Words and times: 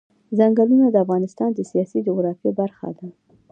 ځنګلونه 0.37 0.85
د 0.89 0.95
افغانستان 1.03 1.49
د 1.53 1.59
سیاسي 1.71 1.99
جغرافیه 2.07 2.51
برخه 2.59 2.87
ده. 2.97 3.07